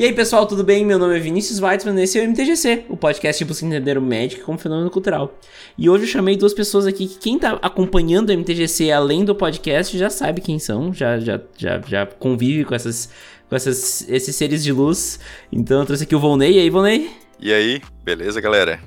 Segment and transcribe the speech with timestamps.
[0.00, 0.82] E aí, pessoal, tudo bem?
[0.82, 3.98] Meu nome é Vinícius Weitzman e esse é o MTGC, o podcast de busca entender
[3.98, 5.34] o Magic como fenômeno cultural.
[5.76, 9.34] E hoje eu chamei duas pessoas aqui que quem tá acompanhando o MTGC além do
[9.34, 13.10] podcast já sabe quem são, já, já, já, já convive com, essas,
[13.46, 15.20] com essas, esses seres de luz.
[15.52, 16.52] Então eu trouxe aqui o Volney.
[16.52, 17.10] E aí, Volney?
[17.38, 18.80] E aí, beleza, galera?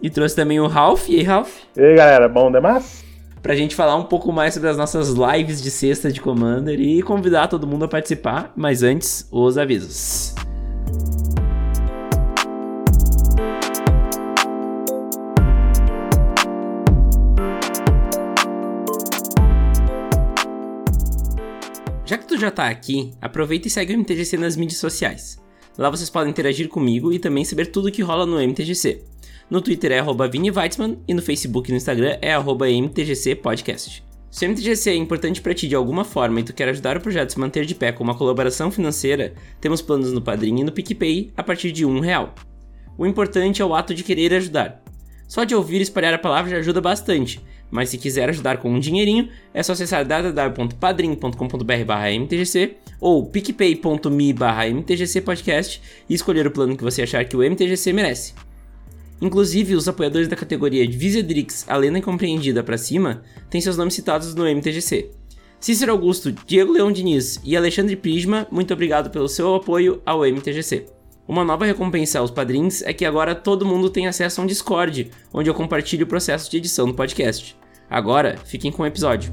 [0.00, 1.08] E trouxe também o Ralph.
[1.08, 1.50] E aí, Ralph?
[1.76, 3.04] E aí, galera, bom demais?
[3.44, 7.02] Pra gente falar um pouco mais sobre as nossas lives de sexta de Commander e
[7.02, 8.50] convidar todo mundo a participar.
[8.56, 10.34] Mas antes, os avisos.
[22.06, 25.38] Já que tu já tá aqui, aproveita e segue o MTGC nas mídias sociais.
[25.76, 29.02] Lá vocês podem interagir comigo e também saber tudo o que rola no MTGC.
[29.50, 33.34] No Twitter é arroba Vini Weitzman e no Facebook e no Instagram é arroba MTGC
[33.36, 34.02] Podcast.
[34.30, 37.00] Se o MTGC é importante para ti de alguma forma e tu quer ajudar o
[37.00, 40.64] projeto a se manter de pé com uma colaboração financeira, temos planos no Padrim e
[40.64, 42.34] no PicPay a partir de um real.
[42.96, 44.82] O importante é o ato de querer ajudar.
[45.28, 48.70] Só de ouvir e espalhar a palavra já ajuda bastante, mas se quiser ajudar com
[48.70, 57.24] um dinheirinho, é só acessar www.padrim.com.br/mtgc ou picpay.me/mtgcpodcast e escolher o plano que você achar
[57.24, 58.32] que o MTGC merece.
[59.20, 63.94] Inclusive, os apoiadores da categoria de Visedrix, a lenda incompreendida para cima, têm seus nomes
[63.94, 65.10] citados no MTGC.
[65.60, 70.86] Cícero Augusto, Diego Leão Diniz e Alexandre Prisma, muito obrigado pelo seu apoio ao MTGC.
[71.26, 75.10] Uma nova recompensa aos padrinhos é que agora todo mundo tem acesso a um Discord,
[75.32, 77.56] onde eu compartilho o processo de edição do podcast.
[77.88, 79.32] Agora, fiquem com o episódio.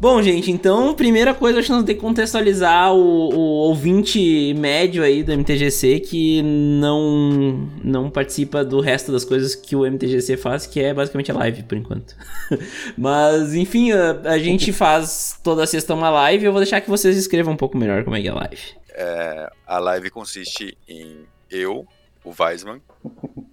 [0.00, 5.02] Bom, gente, então, primeira coisa, acho que nós temos que contextualizar o, o, ouvinte médio
[5.02, 10.68] aí do MTGC que não, não participa do resto das coisas que o MTGC faz,
[10.68, 12.14] que é basicamente a live, por enquanto.
[12.96, 17.16] Mas, enfim, a, a, gente faz toda sexta uma live, eu vou deixar que vocês
[17.16, 18.62] escrevam um pouco melhor como é que é a live.
[18.90, 21.84] É, a live consiste em eu,
[22.24, 22.80] o Weisman,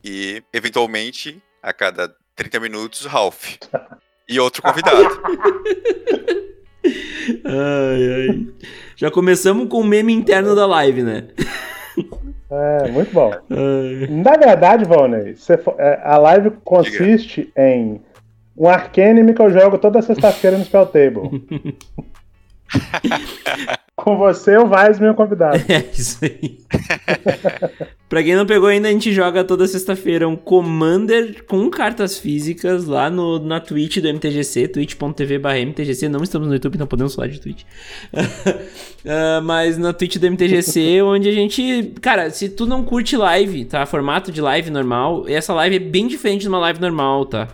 [0.04, 3.56] e, eventualmente, a cada 30 minutos, Ralph.
[4.28, 4.98] E outro convidado.
[7.46, 8.48] ai, ai.
[8.96, 11.28] Já começamos com o meme interno da live, né?
[12.50, 13.32] É, muito bom.
[13.32, 14.08] Ai.
[14.10, 15.36] Na verdade, Valnei,
[15.78, 17.62] é, a live consiste Diga.
[17.62, 18.02] em
[18.58, 21.46] um Arcanime que eu jogo toda sexta-feira no Spell Table.
[23.96, 25.58] Com você, o Vaz, meu convidado.
[25.70, 26.60] É isso aí.
[28.16, 32.86] Pra quem não pegou ainda, a gente joga toda sexta-feira um Commander com cartas físicas
[32.86, 36.08] lá no, na Twitch do MTGC, twitch.tv MTGC.
[36.08, 37.64] Não estamos no YouTube, não podemos falar de Twitch.
[38.14, 41.92] uh, mas na Twitch do MTGC, onde a gente.
[42.00, 43.86] Cara, se tu não curte live, tá?
[43.86, 47.50] Formato de live normal, essa live é bem diferente de uma live normal, tá?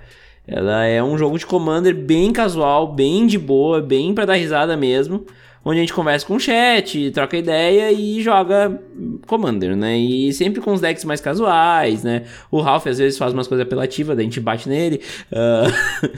[0.48, 4.78] Ela é um jogo de Commander bem casual, bem de boa, bem para dar risada
[4.78, 5.26] mesmo.
[5.64, 8.82] Onde a gente conversa com o chat, troca ideia e joga
[9.28, 9.96] Commander, né?
[9.96, 12.24] E sempre com os decks mais casuais, né?
[12.50, 15.02] O Ralph às vezes faz umas coisas apelativas, daí a gente bate nele.
[15.32, 16.12] Uh...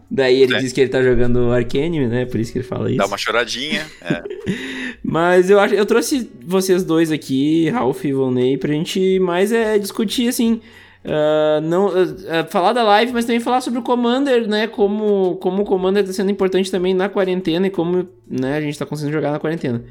[0.10, 0.58] daí ele é.
[0.58, 2.24] diz que ele tá jogando Arcane, né?
[2.24, 2.98] Por isso que ele fala isso.
[2.98, 3.86] Dá uma choradinha.
[4.02, 4.22] É.
[5.04, 9.78] Mas eu acho, eu trouxe vocês dois aqui, Ralph e Volney, pra gente mais é
[9.78, 10.60] discutir assim
[11.04, 14.66] Uh, não, uh, uh, falar da live, mas também falar sobre o Commander, né?
[14.66, 18.72] Como, como o Commander está sendo importante também na quarentena e como né, a gente
[18.72, 19.84] está conseguindo jogar na quarentena.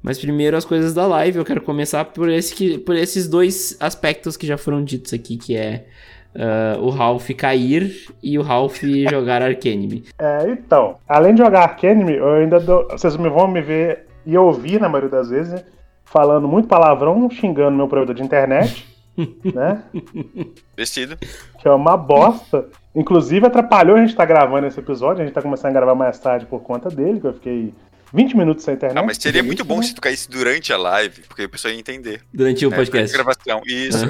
[0.00, 3.76] Mas primeiro as coisas da live, eu quero começar por, esse que, por esses dois
[3.80, 5.84] aspectos que já foram ditos aqui, que é
[6.80, 7.92] o Ralph cair
[8.22, 10.04] e o Ralph jogar Arcanime.
[10.18, 14.38] É, então, além de jogar Arcanime, eu ainda dou, vocês me vão me ver e
[14.38, 15.64] ouvir, na maioria das vezes, né,
[16.04, 18.89] falando muito palavrão, xingando meu provedor de internet
[19.54, 19.82] né?
[20.76, 21.16] Vestido.
[21.60, 22.66] Que é uma bosta.
[22.94, 25.22] Inclusive atrapalhou a gente estar tá gravando esse episódio.
[25.22, 27.74] A gente tá começando a gravar mais tarde por conta dele, que eu fiquei
[28.12, 28.98] 20 minutos sem internet.
[28.98, 29.82] Ah, mas seria muito bom né?
[29.82, 32.22] se tu caísse durante a live, porque a pessoa ia entender.
[32.32, 33.14] Durante o é, podcast.
[33.14, 34.04] gravação, isso.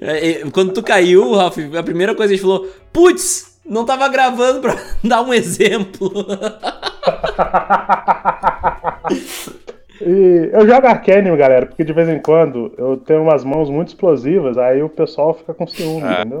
[0.00, 4.08] É, quando tu caiu, Ralf, a primeira coisa que a gente falou, putz, não tava
[4.08, 6.10] gravando pra dar um exemplo.
[10.00, 13.88] E eu jogo Arcane, galera, porque de vez em quando eu tenho umas mãos muito
[13.88, 16.22] explosivas, aí o pessoal fica com ciúme, ah.
[16.24, 16.38] entendeu?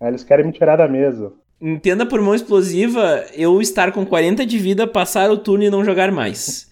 [0.00, 1.32] Aí eles querem me tirar da mesa.
[1.60, 5.84] Entenda por mão explosiva eu estar com 40 de vida, passar o turno e não
[5.84, 6.70] jogar mais.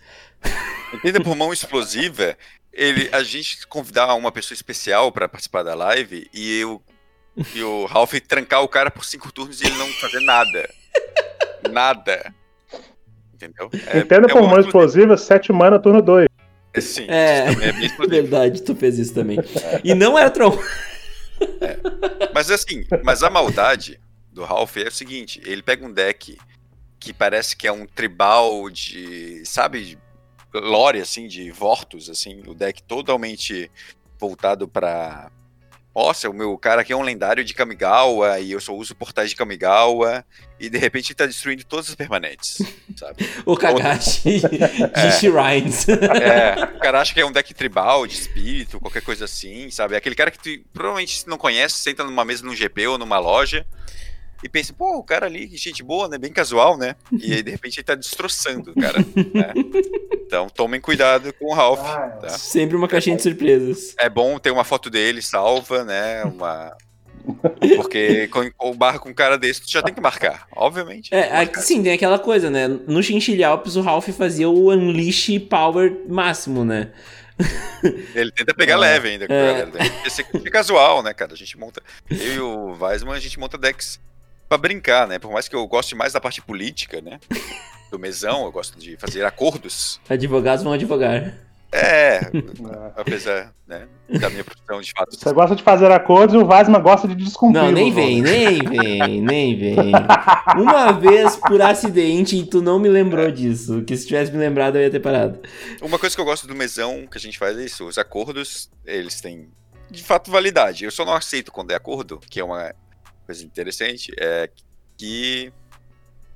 [0.93, 2.37] Entenda por mão explosiva
[2.73, 6.83] ele, a gente convidar uma pessoa especial para participar da live e, eu,
[7.55, 10.71] e o Ralph trancar o cara por cinco turnos e ele não fazer nada.
[11.71, 12.35] Nada
[13.35, 13.71] entendeu?
[13.87, 16.27] É, Entenda é por mão explosiva, 7 mana, turno 2.
[16.73, 19.39] É, sim, é, é verdade, tu fez isso também.
[19.83, 20.59] E não era Tron.
[21.61, 21.79] É.
[22.35, 24.01] Mas assim, mas a maldade,
[24.33, 26.37] do Ralph é o seguinte: ele pega um deck
[26.99, 29.99] que parece que é um tribal de, sabe,
[30.53, 33.71] lore, assim, de Vortus, assim, o deck totalmente
[34.19, 35.31] voltado para
[35.95, 39.31] nossa, o meu cara aqui é um lendário de Kamigawa e eu só uso portais
[39.31, 40.25] de Kamigawa
[40.59, 42.59] e de repente ele tá destruindo todas as permanentes,
[42.97, 43.29] sabe?
[43.47, 44.65] o Kagashi de
[44.95, 45.89] é, Shrines.
[45.89, 49.97] é, o cara acha que é um deck tribal de espírito, qualquer coisa assim, sabe?
[49.97, 53.67] Aquele cara que tu provavelmente não conhece, senta numa mesa num GP ou numa loja
[54.45, 56.19] e pensa, pô, o cara ali, que gente boa, né?
[56.19, 56.97] Bem casual, né?
[57.19, 58.99] E aí, de repente, ele tá destroçando o cara.
[58.99, 59.55] Né?
[60.27, 61.81] Então, tomem cuidado com o Ralph.
[61.81, 62.29] Ah, tá?
[62.29, 63.95] Sempre uma caixinha é de surpresas.
[63.99, 66.25] É bom ter uma foto dele salva, né?
[66.25, 66.77] Uma.
[67.77, 68.29] Porque
[68.61, 71.09] o barra com um cara desse, tu já tem que marcar, obviamente.
[71.15, 72.69] É, sim, tem aquela coisa, né?
[72.69, 76.93] No Chinchilhalps, o Ralph fazia o Unleash Power máximo, né?
[78.15, 79.51] Ele tenta pegar é, leve ainda com é.
[79.51, 79.93] a galera.
[80.05, 81.33] Esse é casual, né, cara?
[81.33, 81.83] A gente monta.
[82.11, 83.99] Eu e o Weisman, a gente monta decks
[84.49, 85.19] para brincar, né?
[85.19, 87.19] Por mais que eu goste mais da parte política, né?
[87.91, 90.01] Do mesão, eu gosto de fazer acordos.
[90.09, 91.33] Advogados vão advogar.
[91.77, 92.21] É,
[92.97, 95.17] apesar né, da minha profissão de fato.
[95.17, 97.61] Você gosta de fazer acordos e o Vasma gosta de descumprir.
[97.61, 99.77] Não, nem vem, nem vem, nem vem.
[100.57, 103.31] Uma vez por acidente e tu não me lembrou é.
[103.33, 103.83] disso.
[103.83, 105.41] Que se tivesse me lembrado eu ia ter parado.
[105.83, 107.85] Uma coisa que eu gosto do mesão que a gente faz é isso.
[107.89, 109.49] Os acordos, eles têm
[109.91, 110.85] de fato validade.
[110.85, 112.73] Eu só não aceito quando é acordo, que é uma
[113.25, 114.51] coisa interessante é
[114.97, 115.53] que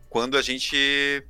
[0.08, 1.24] quando a gente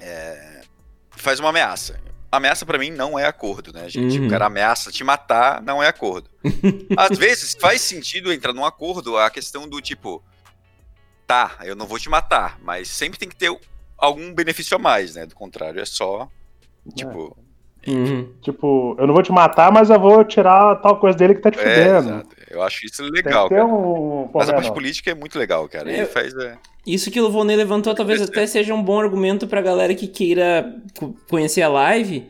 [0.00, 0.62] é,
[1.10, 2.00] faz uma ameaça.
[2.30, 4.18] Ameaça para mim não é acordo, né, gente?
[4.18, 4.26] Uhum.
[4.26, 6.28] O cara ameaça te matar, não é acordo.
[6.96, 10.22] Às vezes faz sentido entrar num acordo a questão do tipo,
[11.26, 13.56] tá, eu não vou te matar, mas sempre tem que ter
[13.96, 15.26] algum benefício a mais, né?
[15.26, 16.28] Do contrário, é só
[16.94, 17.36] tipo,
[17.86, 18.28] Uhum.
[18.40, 21.50] Tipo, eu não vou te matar, mas eu vou tirar tal coisa dele que tá
[21.50, 22.22] te é, fudendo.
[22.50, 23.48] Eu acho isso legal.
[23.48, 24.28] Tem um...
[24.32, 25.90] Mas a parte política é muito legal, cara.
[25.90, 26.56] É, faz, é...
[26.86, 30.74] Isso que o Volney levantou talvez até seja um bom argumento pra galera que queira
[31.28, 32.26] conhecer a live,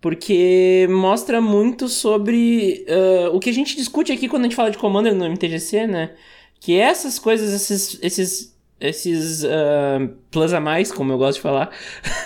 [0.00, 4.70] porque mostra muito sobre uh, o que a gente discute aqui quando a gente fala
[4.70, 6.12] de Commander no MTGC, né?
[6.58, 11.70] Que essas coisas, esses, esses esses uh, plus a mais, como eu gosto de falar,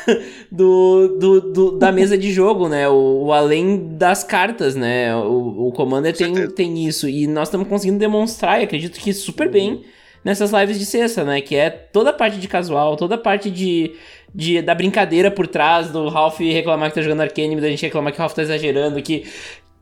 [0.53, 2.89] do, do, do, da mesa de jogo, né?
[2.89, 5.15] O, o, além das cartas, né?
[5.17, 7.09] O, o Commander tem, tem isso.
[7.09, 9.83] E nós estamos conseguindo demonstrar, e acredito que super bem,
[10.23, 11.41] nessas lives de sexta, né?
[11.41, 13.93] Que é toda a parte de casual, toda a parte de,
[14.35, 18.13] de, da brincadeira por trás, do Ralph reclamar que tá jogando Arcane, da gente reclamar
[18.13, 19.25] que o Ralph tá exagerando, que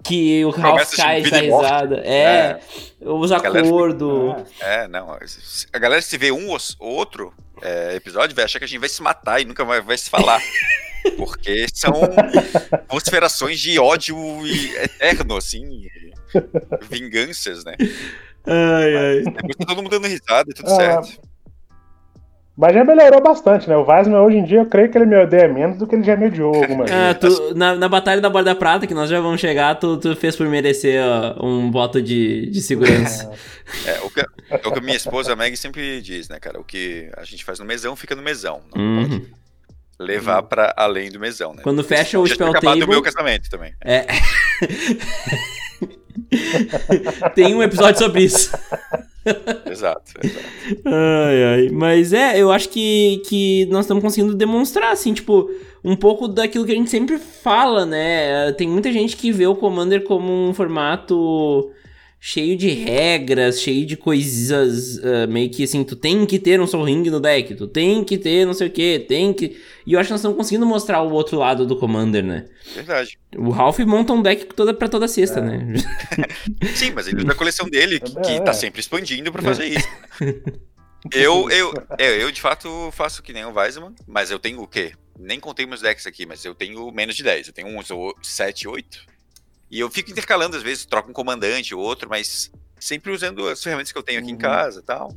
[0.03, 2.03] que o Ralph cai da risada.
[2.05, 2.61] É, é,
[3.01, 4.35] os acordos.
[4.61, 5.17] É, não.
[5.73, 7.33] A galera se vê um ou outro
[7.63, 10.09] é, episódio vai achar que a gente vai se matar e nunca vai, vai se
[10.09, 10.41] falar.
[11.17, 11.95] Porque são
[12.87, 14.17] conspirações de ódio
[14.83, 15.87] eterno, assim.
[16.91, 17.75] Vinganças, né?
[18.47, 19.23] Ai, ai.
[19.23, 21.30] Depois tá todo mundo dando risada e tudo ah, certo.
[22.61, 23.75] Mas já melhorou bastante, né?
[23.75, 26.05] O Weisman hoje em dia eu creio que ele me odeia menos do que ele
[26.05, 29.19] já me odiou algumas é, tu, na, na Batalha da Borda Prata, que nós já
[29.19, 33.33] vamos chegar, tu, tu fez por merecer ó, um voto de, de segurança.
[33.87, 36.59] É, o, que, é o que a minha esposa Meg sempre diz, né, cara?
[36.59, 38.63] O que a gente faz no mesão fica no mesão.
[38.75, 39.09] Não uhum.
[39.09, 39.31] pode
[39.97, 41.63] levar para além do mesão, né?
[41.63, 42.81] Quando fecha o spell table...
[42.81, 43.73] do meu casamento também.
[43.81, 44.07] É.
[47.33, 48.51] Tem um episódio sobre isso.
[49.71, 50.47] exato, exato.
[50.87, 51.69] Ai, ai.
[51.71, 55.51] Mas é, eu acho que, que nós estamos conseguindo demonstrar, assim, tipo,
[55.85, 58.53] um pouco daquilo que a gente sempre fala, né?
[58.53, 61.71] Tem muita gente que vê o Commander como um formato
[62.23, 66.67] cheio de regras, cheio de coisas uh, meio que assim, tu tem que ter um
[66.67, 69.59] Soul Ring no deck, tu tem que ter não sei o que, tem que.
[69.87, 72.47] E eu acho que nós estamos conseguindo mostrar o outro lado do Commander, né?
[72.75, 73.19] Verdade.
[73.35, 75.43] O Ralph monta um deck toda pra toda sexta, é.
[75.43, 75.75] né?
[76.77, 79.89] Sim, mas ele usa a coleção dele, que, que tá sempre expandindo pra fazer isso.
[81.11, 84.67] Eu, eu, eu, eu, de fato faço que nem o Weisman, mas eu tenho o
[84.69, 84.93] quê?
[85.19, 87.49] Nem contei meus decks aqui, mas eu tenho menos de 10.
[87.49, 87.89] Eu tenho uns
[88.23, 89.07] 7, 8.
[89.71, 93.63] E eu fico intercalando, às vezes, troco um comandante ou outro, mas sempre usando as
[93.63, 94.35] ferramentas que eu tenho aqui uhum.
[94.35, 95.15] em casa e tal.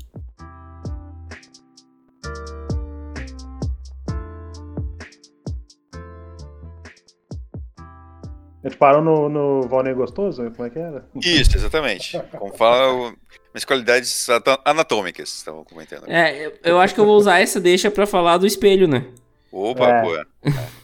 [8.64, 10.50] A gente parou no, no Valnei Gostoso?
[10.52, 11.06] Como é que era?
[11.16, 12.18] Isso, exatamente.
[12.32, 13.14] Como fala,
[13.54, 14.28] minhas qualidades
[14.64, 16.08] anatômicas, estavam comentando.
[16.08, 19.06] É, eu, eu, acho que eu vou usar essa deixa para falar do espelho, né?
[19.52, 20.02] Opa, é.
[20.02, 20.16] pô.
[20.16, 20.24] É.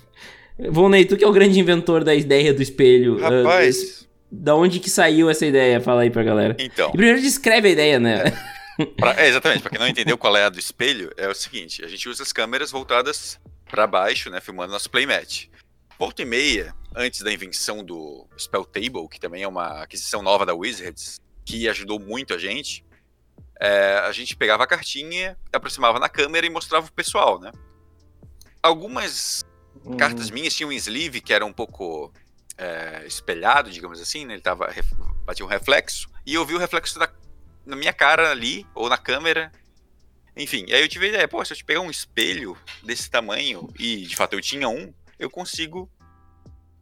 [0.70, 3.18] Vonei, tu que é o grande inventor da ideia do espelho.
[3.18, 4.02] Uh, Rapaz.
[4.02, 5.80] Uh, da onde que saiu essa ideia?
[5.80, 6.56] Fala aí pra galera.
[6.60, 6.90] Então.
[6.90, 8.24] E primeiro descreve a ideia, né?
[8.28, 8.60] É.
[8.96, 11.84] Pra, é, exatamente, pra quem não entendeu qual é a do espelho, é o seguinte:
[11.84, 13.38] a gente usa as câmeras voltadas
[13.70, 14.40] para baixo, né?
[14.40, 15.48] Filmando nosso playmat.
[15.98, 20.46] Volta e meia, antes da invenção do Spell Table, que também é uma aquisição nova
[20.46, 22.86] da Wizards, que ajudou muito a gente.
[23.60, 27.52] é, a gente pegava a cartinha, aproximava na câmera e mostrava pro pessoal, né?
[28.64, 29.44] Algumas
[29.86, 29.98] hum.
[29.98, 32.14] cartas minhas tinham um sleeve que era um pouco
[32.58, 34.34] é, espelhado, digamos assim, né?
[34.34, 34.74] Ele tava,
[35.26, 37.10] batia um reflexo, e eu vi o reflexo da,
[37.66, 39.52] na minha cara ali, ou na câmera.
[40.36, 43.70] Enfim, aí eu tive a ideia, pô, se eu te pegar um espelho desse tamanho,
[43.78, 45.90] e de fato eu tinha um, eu consigo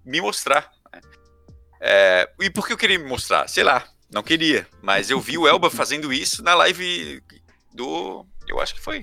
[0.04, 0.72] me mostrar.
[0.92, 1.02] Né?
[1.80, 3.48] É, e por que eu queria me mostrar?
[3.48, 4.68] Sei lá, não queria.
[4.82, 7.22] Mas eu vi o Elba fazendo isso na live
[7.74, 8.26] do.
[8.48, 9.02] Eu acho que foi.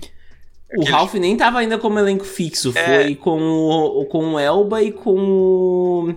[0.73, 0.91] O Aquele...
[0.91, 2.73] Ralph nem tava ainda como elenco fixo.
[2.75, 3.03] É...
[3.03, 6.15] Foi com o, com o Elba e com o.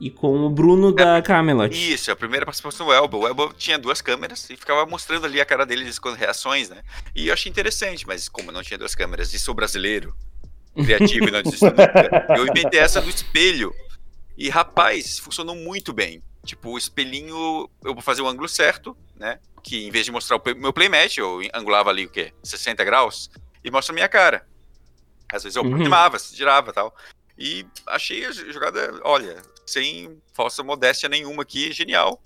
[0.00, 1.74] E com o Bruno é, da Camelot.
[1.74, 3.18] Isso, a primeira participação do Elba.
[3.18, 6.78] O Elba tinha duas câmeras e ficava mostrando ali a cara dele com reações, né?
[7.14, 10.14] E eu achei interessante, mas como não tinha duas câmeras e sou brasileiro,
[10.74, 13.74] criativo e não desisto nunca, eu inventei essa do espelho.
[14.38, 16.22] E rapaz, funcionou muito bem.
[16.46, 19.38] Tipo, o espelhinho, eu vou fazer o ângulo certo, né?
[19.62, 22.32] Que em vez de mostrar o meu playmatch, eu angulava ali o quê?
[22.42, 23.30] 60 graus
[23.64, 24.46] e mostra a minha cara.
[25.32, 25.68] Às vezes eu uhum.
[25.68, 26.94] aproximava, se girava tal.
[27.38, 29.36] E achei a jogada, olha,
[29.66, 32.20] sem falsa modéstia nenhuma aqui, genial.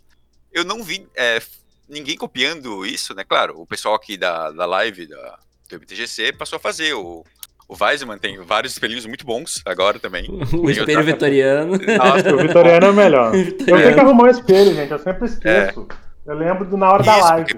[0.53, 1.41] Eu não vi é,
[1.89, 3.25] ninguém copiando isso, né?
[3.25, 5.39] Claro, o pessoal aqui da, da live da,
[5.69, 6.95] do MTGC passou a fazer.
[6.95, 7.25] O,
[7.69, 10.27] o Weisman tem vários espelhinhos muito bons agora também.
[10.53, 11.03] o espelho outra...
[11.03, 11.79] vitoriano.
[11.99, 13.35] Nossa, o vitoriano é o melhor.
[13.35, 14.91] eu tenho que arrumar um espelho, gente.
[14.91, 15.89] Eu sempre esqueço.
[15.91, 16.31] É.
[16.31, 17.55] Eu lembro do na hora Isso, da live.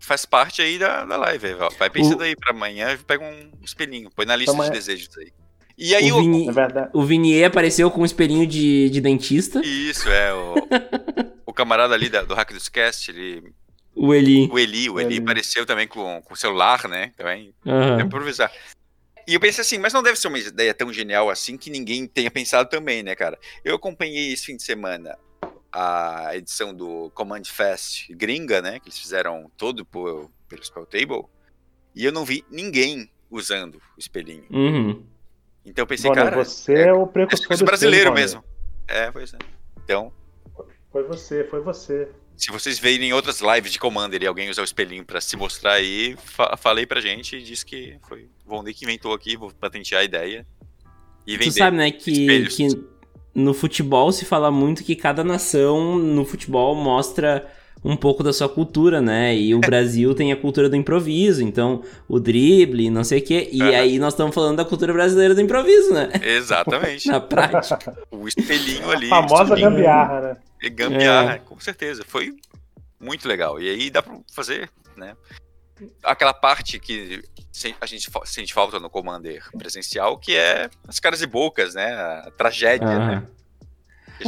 [0.00, 1.54] Faz parte aí da, da live.
[1.78, 2.22] Vai pensando o...
[2.22, 4.10] aí pra amanhã, pega um espelhinho.
[4.14, 5.32] Põe na lista de desejos aí.
[5.76, 6.48] E aí o, Vini...
[6.48, 9.60] é o Vinier apareceu com um espelhinho de, de dentista.
[9.64, 10.34] Isso, é.
[10.34, 10.54] O,
[11.46, 13.52] o camarada ali da, do Hack dos Cast, ele
[13.98, 14.48] o Eli.
[14.50, 15.22] O Eli, o Eli, Eli.
[15.22, 17.12] apareceu também com, com o celular, né?
[17.16, 17.52] Também.
[17.66, 18.00] Uhum.
[18.00, 18.50] improvisar.
[19.26, 22.06] E eu pensei assim, mas não deve ser uma ideia tão genial assim que ninguém
[22.06, 23.38] tenha pensado também, né, cara?
[23.64, 25.18] Eu acompanhei esse fim de semana
[25.72, 28.80] a edição do Command Fest gringa, né?
[28.80, 31.24] Que eles fizeram todo por, pelo Spell Table.
[31.94, 34.46] E eu não vi ninguém usando o espelhinho.
[34.50, 35.04] Uhum.
[35.64, 36.36] Então eu pensei, Bom, cara.
[36.36, 38.42] Você é, é o precursor é brasileiro mesmo.
[38.86, 39.38] É, pois é.
[39.84, 40.12] Então.
[40.90, 42.08] Foi você, foi você.
[42.36, 45.72] Se vocês verem outras lives de Commander e alguém usar o espelhinho para se mostrar
[45.72, 49.52] aí, fa falei pra gente e disse que foi o Von que inventou aqui, vou
[49.52, 50.46] patentear a ideia.
[51.26, 52.68] E vender tu sabe, né, que, que
[53.34, 57.46] no futebol se fala muito que cada nação no futebol mostra
[57.84, 59.36] um pouco da sua cultura, né?
[59.36, 63.48] E o Brasil tem a cultura do improviso, então o drible, não sei o quê.
[63.52, 63.68] E uhum.
[63.68, 66.10] aí nós estamos falando da cultura brasileira do improviso, né?
[66.22, 67.06] Exatamente.
[67.08, 67.96] Na prática.
[68.10, 69.06] o espelhinho ali.
[69.06, 70.36] A famosa gambiarra, né?
[70.70, 71.38] Gambiarra, é.
[71.38, 72.02] com certeza.
[72.06, 72.34] Foi
[73.00, 73.60] muito legal.
[73.60, 75.14] E aí dá pra fazer, né?
[76.02, 77.22] Aquela parte que
[77.80, 81.94] a gente sente falta no Commander presencial, que é as caras e bocas, né?
[81.94, 83.06] A tragédia, uhum.
[83.06, 83.22] né?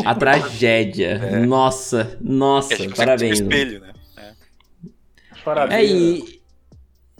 [0.04, 1.08] A, a tragédia.
[1.08, 1.38] É.
[1.38, 3.40] Nossa, nossa, parabéns.
[3.40, 3.92] espelho, né?
[5.70, 6.40] É, é e,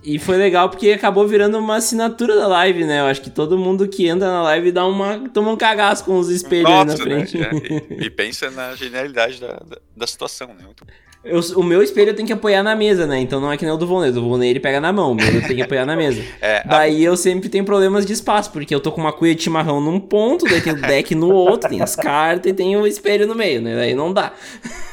[0.03, 3.01] e foi legal porque acabou virando uma assinatura da live, né?
[3.01, 6.19] Eu acho que todo mundo que entra na live dá uma, toma um cagaço com
[6.19, 7.39] os espelhos Nossa, na frente.
[7.39, 7.51] Né?
[7.91, 10.65] E, e, pensa na genialidade da, da, da situação, né?
[10.65, 10.85] Muito...
[11.23, 13.19] Eu, o meu espelho eu tenho que apoiar na mesa, né?
[13.19, 14.09] Então não é que nem o do Volney.
[14.09, 16.21] O do Volney ele pega na mão, o meu eu tenho que apoiar na mesa.
[16.41, 17.11] É, daí a...
[17.11, 20.01] eu sempre tenho problemas de espaço, porque eu tô com uma cuia de chimarrão num
[20.01, 23.35] ponto, daí tem o deck no outro, tem as cartas e tem o espelho no
[23.35, 23.77] meio, né?
[23.77, 24.33] Daí não dá.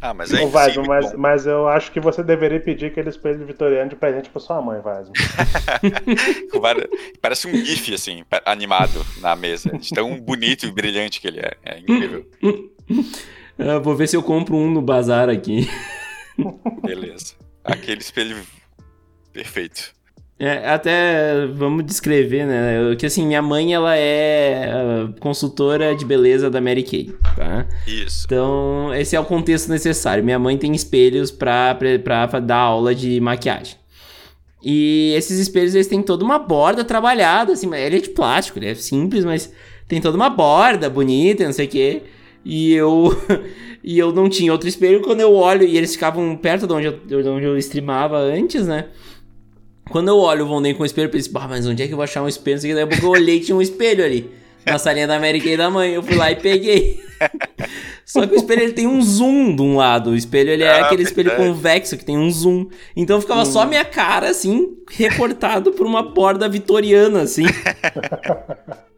[0.00, 3.88] Ah, mas é Vasmo, mas, mas eu acho que você deveria pedir aquele espelho vitoriano
[3.88, 5.12] de presente pra sua mãe, Vasmo.
[7.22, 9.70] Parece um gif, assim, animado na mesa.
[9.78, 11.52] De tão bonito e brilhante que ele é.
[11.64, 12.26] É incrível.
[13.60, 15.68] Uh, vou ver se eu compro um no bazar aqui.
[16.82, 17.34] Beleza.
[17.62, 18.36] Aquele espelho
[19.32, 19.92] perfeito.
[20.38, 22.96] É, até vamos descrever, né?
[22.96, 27.66] Que assim, minha mãe ela é ah, consultora de beleza da Mary Kay, tá?
[27.86, 28.24] Isso.
[28.24, 30.24] Então, esse é o contexto necessário.
[30.24, 33.76] Minha mãe tem espelhos pra, pra, pra dar aula de maquiagem.
[34.62, 38.68] E esses espelhos, eles têm toda uma borda trabalhada, assim, ele é de plástico, ele
[38.68, 39.52] é simples, mas
[39.86, 42.02] tem toda uma borda bonita, não sei o quê.
[42.44, 43.16] E eu
[43.82, 45.00] e eu não tinha outro espelho.
[45.00, 48.66] Quando eu olho, e eles ficavam perto de onde eu, de onde eu streamava antes,
[48.66, 48.86] né?
[49.90, 51.92] Quando eu olho o Vonden com o espelho, eu pensei, bah, mas onde é que
[51.92, 52.60] eu vou achar um espelho?
[52.60, 54.30] Daí a pouco eu olhei e tinha um espelho ali.
[54.64, 55.92] Na salinha da América e da mãe.
[55.92, 57.00] Eu fui lá e peguei.
[58.04, 60.10] Só que o espelho ele tem um zoom de um lado.
[60.10, 61.48] O espelho ele é ah, aquele espelho verdade.
[61.48, 62.68] convexo que tem um zoom.
[62.94, 63.46] Então ficava hum.
[63.46, 67.44] só minha cara, assim, recortado por uma borda vitoriana, assim.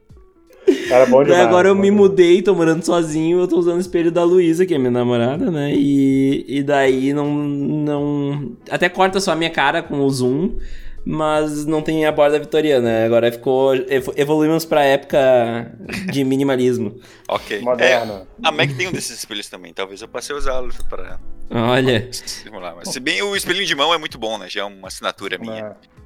[0.89, 4.11] Cara, bom demais, agora eu me mudei, tô morando sozinho, eu tô usando o espelho
[4.11, 5.73] da Luísa, que é minha namorada, né?
[5.75, 8.57] E, e daí não, não.
[8.71, 10.57] Até corta só a minha cara com o zoom.
[11.05, 13.05] mas não tem a borda vitoriana.
[13.05, 13.73] Agora ficou.
[14.17, 15.73] Evoluímos pra época
[16.11, 17.01] de minimalismo.
[17.29, 17.61] ok.
[17.61, 18.27] Moderna.
[18.43, 19.73] É, a Mac tem um desses espelhos também.
[19.73, 21.19] Talvez eu passe a usá-los pra.
[21.51, 22.09] Olha.
[22.13, 22.75] Simular.
[22.77, 24.49] Mas se bem o espelhinho de mão é muito bom, né?
[24.49, 25.59] Já é uma assinatura minha.
[25.59, 26.02] É,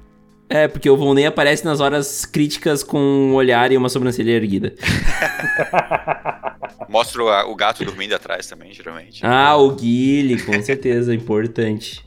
[0.49, 4.73] é porque o Volney aparece nas horas críticas com um olhar e uma sobrancelha erguida.
[6.87, 9.25] Mostra o, o gato dormindo atrás também, geralmente.
[9.25, 12.05] Ah, o Guile, com certeza, importante.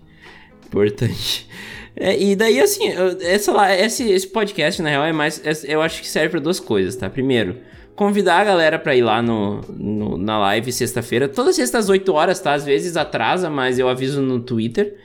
[0.67, 1.47] Importante.
[1.95, 2.85] É, e daí, assim,
[3.21, 5.45] essa lá, esse, esse podcast, na real, é mais.
[5.45, 7.11] É, eu acho que serve para duas coisas, tá?
[7.11, 7.59] Primeiro,
[7.95, 11.29] convidar a galera pra ir lá no, no na live sexta-feira.
[11.29, 12.55] Toda sexta às 8 horas, tá?
[12.55, 14.97] Às vezes atrasa, mas eu aviso no Twitter.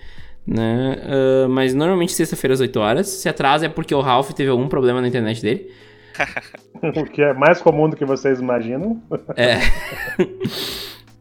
[0.48, 0.98] Né?
[1.04, 3.08] Uh, mas normalmente sexta-feira às 8 horas.
[3.08, 5.72] Se atrasa é porque o Ralph teve algum problema na internet dele.
[6.82, 9.02] o que é mais comum do que vocês imaginam.
[9.36, 9.58] É.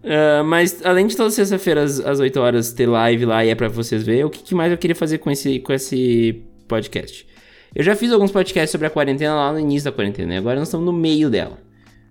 [0.02, 3.54] Uh, mas além de todas as sextas-feiras às 8 horas ter live lá e é
[3.54, 7.26] pra vocês ver, o que, que, mais eu queria fazer com esse, com esse podcast?
[7.74, 10.58] Eu já fiz alguns podcasts sobre a quarentena lá no início da quarentena, e agora
[10.58, 11.58] nós estamos no meio dela.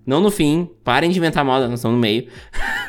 [0.05, 2.27] Não no fim, parem de inventar moda, nós estamos no meio.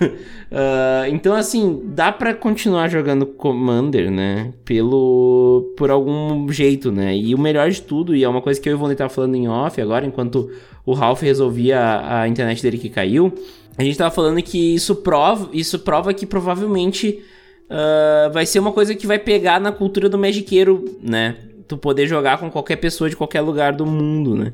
[0.02, 4.52] uh, então, assim, dá para continuar jogando Commander, né?
[4.64, 5.72] Pelo.
[5.76, 7.16] por algum jeito, né?
[7.16, 9.10] E o melhor de tudo, e é uma coisa que eu e o Ivone tava
[9.10, 10.50] falando em off agora, enquanto
[10.84, 13.32] o Ralph resolvia a, a internet dele que caiu
[13.76, 17.22] a gente tava falando que isso prova, isso prova que provavelmente
[17.64, 21.36] uh, vai ser uma coisa que vai pegar na cultura do magiqueiro, né?
[21.66, 24.52] Tu poder jogar com qualquer pessoa de qualquer lugar do mundo, né?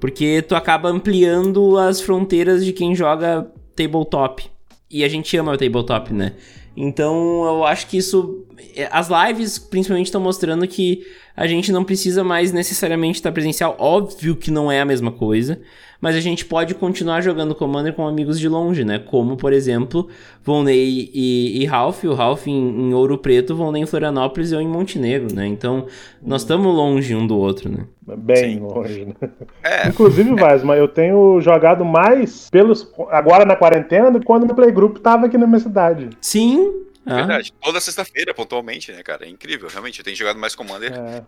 [0.00, 4.44] Porque tu acaba ampliando as fronteiras de quem joga tabletop.
[4.90, 6.34] E a gente ama o tabletop, né?
[6.76, 8.46] Então eu acho que isso.
[8.76, 11.04] É, as lives principalmente estão mostrando que
[11.36, 13.76] a gente não precisa mais necessariamente estar presencial.
[13.78, 15.60] Óbvio que não é a mesma coisa
[16.00, 18.98] mas a gente pode continuar jogando Commander com amigos de longe, né?
[18.98, 20.08] Como, por exemplo,
[20.44, 24.60] Volney e, e Ralph, o Ralph em, em, Ouro Preto, Volney em Florianópolis e eu
[24.60, 25.46] em Montenegro, né?
[25.46, 25.86] Então,
[26.22, 27.84] nós estamos longe um do outro, né?
[28.16, 28.60] Bem Sim.
[28.60, 29.14] longe, né?
[29.62, 29.88] É.
[29.88, 34.98] Inclusive, Vasma, eu tenho jogado mais pelos agora na quarentena do que quando meu playgroup
[34.98, 36.10] tava aqui na minha cidade.
[36.20, 36.72] Sim,
[37.08, 37.16] ah.
[37.16, 37.52] Verdade.
[37.60, 39.24] Toda sexta-feira, pontualmente, né, cara?
[39.24, 39.98] É incrível, realmente.
[39.98, 40.92] Eu tenho jogado mais Commander.
[40.92, 41.24] É.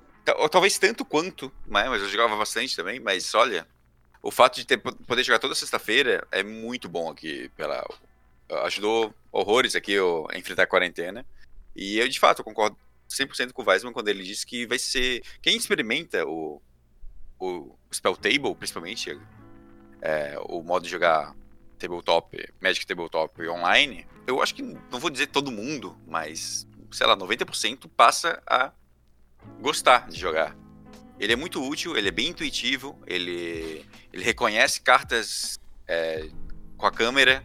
[0.49, 1.89] Talvez tanto quanto, né?
[1.89, 3.01] mas eu jogava bastante também.
[3.01, 3.67] Mas olha,
[4.23, 7.51] o fato de ter, poder jogar toda sexta-feira é muito bom aqui.
[7.57, 7.85] Pela,
[8.65, 11.25] ajudou horrores aqui eu, a enfrentar a quarentena.
[11.75, 12.77] E eu, de fato, eu concordo
[13.09, 15.23] 100% com o Weisman quando ele disse que vai ser.
[15.41, 16.61] Quem experimenta o,
[17.39, 19.19] o Spell Table, principalmente,
[20.03, 21.35] é, o modo de jogar
[21.81, 27.17] tabletop, Magic Tabletop online, eu acho que, não vou dizer todo mundo, mas, sei lá,
[27.17, 28.73] 90% passa a
[29.61, 30.57] gostar de jogar.
[31.19, 36.29] Ele é muito útil, ele é bem intuitivo, ele, ele reconhece cartas é,
[36.77, 37.45] com a câmera,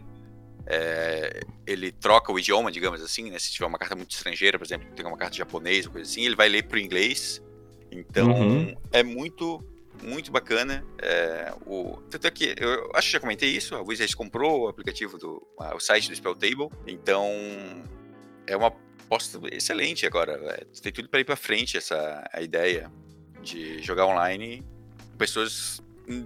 [0.66, 3.38] é, ele troca o idioma, digamos assim, né?
[3.38, 6.24] Se tiver uma carta muito estrangeira, por exemplo, tem uma carta japonês ou coisa assim,
[6.24, 7.42] ele vai ler para o inglês.
[7.90, 8.74] Então, uhum.
[8.92, 9.62] é muito,
[10.06, 10.84] muito bacana.
[11.02, 14.68] É, o, tanto é que, eu acho que já comentei isso, a Wizards comprou o
[14.68, 17.28] aplicativo, do o site do Spell Table, então
[18.46, 20.32] é uma aposta excelente agora.
[20.32, 22.90] É, tem tudo para ir para frente essa a ideia
[23.42, 24.62] de jogar online
[25.10, 25.82] com pessoas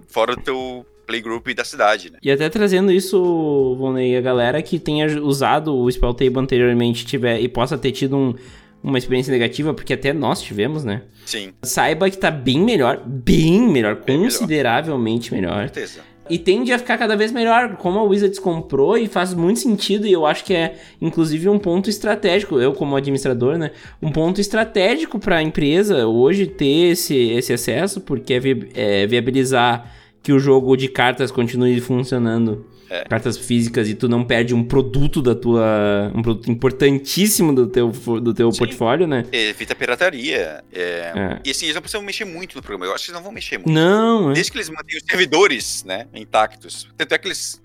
[0.07, 2.19] fora do teu playgroup da cidade, né?
[2.21, 7.49] E até trazendo isso, Vonei, a galera que tenha usado o Spelltable anteriormente tiver, e
[7.49, 8.35] possa ter tido um,
[8.83, 11.03] uma experiência negativa, porque até nós tivemos, né?
[11.25, 11.53] Sim.
[11.61, 15.55] Saiba que tá bem melhor, bem melhor, bem consideravelmente melhor.
[15.55, 15.67] melhor.
[15.69, 17.75] Com certeza e tende a ficar cada vez melhor.
[17.75, 21.59] Como a Wizards comprou e faz muito sentido, e eu acho que é inclusive um
[21.59, 23.71] ponto estratégico, eu como administrador, né?
[24.01, 29.05] Um ponto estratégico para a empresa hoje ter esse, esse acesso, porque é, vi é
[29.05, 33.05] viabilizar que o jogo de cartas continue funcionando é.
[33.05, 36.11] cartas físicas e tu não perde um produto da tua.
[36.13, 39.25] um produto importantíssimo do teu, do teu portfólio, né?
[39.31, 40.61] Evita pirataria.
[40.73, 40.81] É...
[40.81, 41.41] É.
[41.45, 42.85] E assim, eles não precisam mexer muito no programa.
[42.85, 43.71] Eu acho que eles não vão mexer muito.
[43.71, 44.33] Não, é.
[44.33, 46.07] Desde que eles mantenham os servidores, né?
[46.13, 46.89] Intactos.
[46.97, 47.61] Tanto é que eles.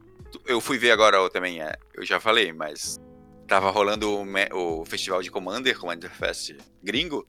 [0.47, 3.01] Eu fui ver agora também, é, eu já falei, mas
[3.49, 7.27] tava rolando o, o festival de Commander, Commander Fest gringo,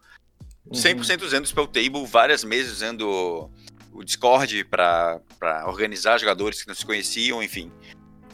[0.72, 1.26] 100% uhum.
[1.26, 3.50] usando o Spell Table, várias mesas usando
[3.98, 5.20] o Discord para
[5.66, 7.72] organizar jogadores que não se conheciam, enfim.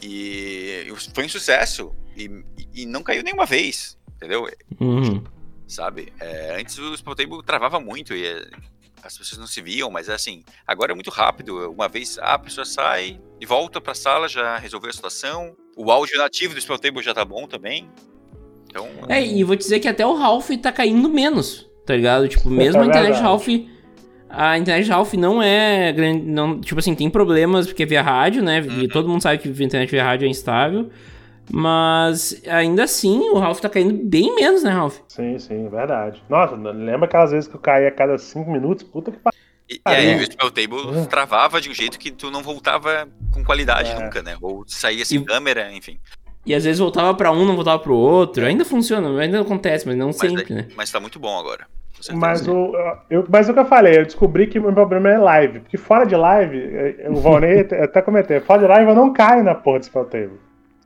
[0.02, 2.30] E foi um sucesso e,
[2.74, 4.46] e não caiu nenhuma vez, entendeu?
[4.78, 5.24] Uhum.
[5.66, 6.12] Sabe?
[6.20, 8.46] É, antes o Spotable travava muito e é,
[9.02, 11.70] as pessoas não se viam, mas é assim, agora é muito rápido.
[11.70, 15.56] Uma vez a pessoa sai e volta para a sala, já resolveu a situação.
[15.74, 17.88] O áudio nativo do Spelltable já tá bom também.
[18.66, 22.28] Então, é, e vou dizer que até o Ralph tá caindo menos, tá ligado?
[22.28, 23.48] Tipo, mesmo é a internet Ralph
[24.36, 26.24] a internet de Ralph não é grande.
[26.24, 28.60] Não, tipo assim, tem problemas porque é via rádio, né?
[28.60, 28.82] Uhum.
[28.82, 30.90] E todo mundo sabe que a internet via rádio é instável.
[31.50, 34.98] Mas ainda assim, o Ralph tá caindo bem menos, né, Ralph?
[35.08, 36.22] Sim, sim, verdade.
[36.28, 38.82] Nossa, lembra aquelas vezes que eu caía a cada 5 minutos?
[38.82, 39.38] Puta que pariu.
[39.68, 43.42] E, e aí o Spell Table travava de um jeito que tu não voltava com
[43.42, 43.98] qualidade é.
[43.98, 44.36] nunca, né?
[44.40, 45.24] Ou saía sem e...
[45.24, 45.98] câmera, enfim.
[46.46, 48.44] E às vezes voltava para um, não voltava pro outro.
[48.44, 50.68] Ainda funciona, ainda acontece, mas não mas sempre, é, né?
[50.76, 51.66] Mas tá muito bom agora.
[52.12, 52.72] Mas o,
[53.08, 55.60] eu, mas o que eu falei, eu descobri que o meu problema é live.
[55.60, 59.42] Porque fora de live, é, o Valnei até comentei, fora de live eu não caio
[59.42, 60.40] na porra do Spell Table.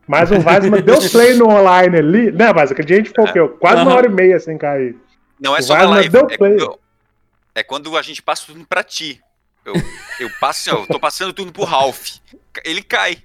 [0.06, 2.32] Mas o Vasma deu play no online ali.
[2.32, 3.48] Né, mas aquele dia a gente ficou é.
[3.58, 4.96] quase uma hora e meia sem cair.
[5.38, 6.08] Não é só na live.
[6.08, 6.54] Deu play.
[6.54, 6.78] É, quando,
[7.56, 9.20] é quando a gente passa tudo pra ti.
[9.64, 9.74] Eu,
[10.20, 12.16] eu passo, eu tô passando tudo pro Ralph.
[12.64, 13.18] Ele cai.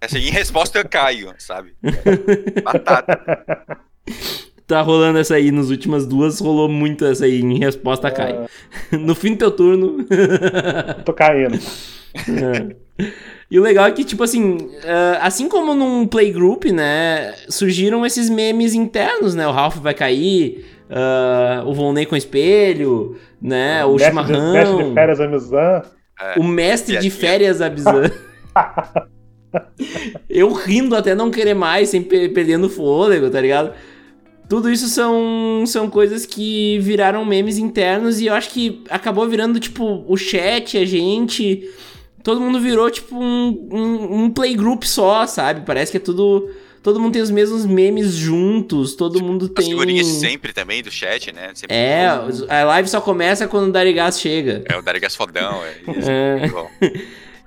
[0.00, 1.74] Assim, em resposta eu caio, sabe?
[2.62, 3.80] Batata.
[4.70, 8.10] Tá rolando essa aí, nas últimas duas rolou muito essa aí, em resposta é...
[8.12, 8.46] cai.
[8.96, 10.06] No fim do teu turno.
[11.04, 11.58] Tô caindo.
[12.14, 12.76] É.
[13.50, 18.30] E o legal é que, tipo assim, uh, assim como num playgroup, né, surgiram esses
[18.30, 19.44] memes internos, né?
[19.44, 23.84] O Ralph vai cair, uh, o Volney com espelho, né?
[23.84, 24.52] O, o chimarrão.
[24.52, 25.82] mestre de férias Amizan.
[26.36, 28.08] O mestre de férias Abizan.
[30.30, 33.72] Eu rindo até não querer mais, sem perdendo fôlego, tá ligado?
[34.50, 39.60] Tudo isso são, são coisas que viraram memes internos e eu acho que acabou virando,
[39.60, 41.70] tipo, o chat, a gente.
[42.24, 45.64] Todo mundo virou, tipo, um, um, um playgroup só, sabe?
[45.64, 46.50] Parece que é tudo
[46.82, 49.66] todo mundo tem os mesmos memes juntos, todo mundo tem.
[49.66, 51.52] As figurinhas sempre também do chat, né?
[51.54, 52.08] Sempre é,
[52.48, 54.64] a live só começa quando o Darigas chega.
[54.68, 55.76] É, o Darigas fodão, é.
[56.82, 56.92] é.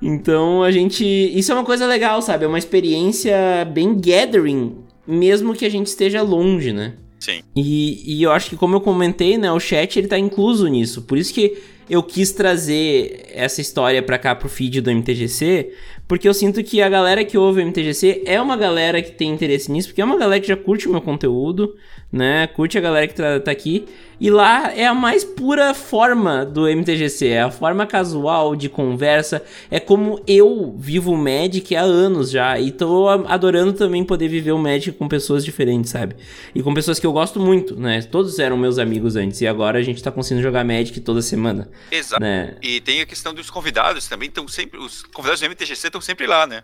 [0.02, 1.04] então a gente.
[1.06, 2.46] Isso é uma coisa legal, sabe?
[2.46, 3.36] É uma experiência
[3.66, 6.94] bem gathering, mesmo que a gente esteja longe, né?
[7.20, 7.42] Sim.
[7.56, 9.52] E, e eu acho que, como eu comentei, né?
[9.52, 11.04] O chat ele tá incluso nisso.
[11.04, 11.58] Por isso que
[11.89, 15.74] eu quis trazer essa história para cá pro feed do MTGC,
[16.08, 19.32] porque eu sinto que a galera que ouve o MTGC é uma galera que tem
[19.32, 21.76] interesse nisso, porque é uma galera que já curte o meu conteúdo,
[22.12, 22.48] né?
[22.48, 23.86] Curte a galera que tá, tá aqui.
[24.19, 29.43] E lá é a mais pura forma do MTGC, é a forma casual de conversa,
[29.69, 34.52] é como eu vivo o Magic há anos já, e tô adorando também poder viver
[34.52, 36.15] o Magic com pessoas diferentes, sabe?
[36.54, 38.02] E com pessoas que eu gosto muito, né?
[38.04, 41.69] Todos eram meus amigos antes, e agora a gente tá conseguindo jogar Magic toda semana.
[41.91, 42.21] Exato.
[42.21, 42.56] Né?
[42.62, 46.28] E tem a questão dos convidados também, estão sempre, os convidados do MTGC estão sempre
[46.28, 46.63] lá, né?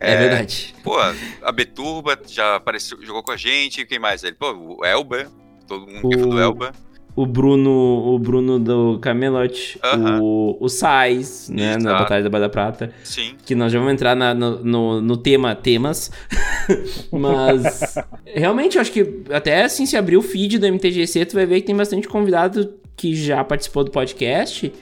[0.00, 0.74] É, é, verdade.
[0.82, 0.96] Pô,
[1.42, 3.84] a Beturba já apareceu, jogou com a gente.
[3.84, 4.24] Quem mais?
[4.24, 5.30] Ele, pô, o Elba.
[5.68, 6.30] Todo mundo o...
[6.30, 6.72] do Elba.
[7.20, 10.22] O Bruno, o Bruno do Camelot, uh -huh.
[10.22, 11.84] o, o Sais, né, Exato.
[11.84, 12.94] na Batalha da Bada Prata.
[13.04, 13.34] Sim.
[13.44, 16.10] Que nós já vamos entrar na, no, no, no, tema temas.
[17.12, 21.44] Mas, realmente, eu acho que até assim, se abrir o feed do MTGC, tu vai
[21.44, 24.72] ver que tem bastante convidado que já participou do podcast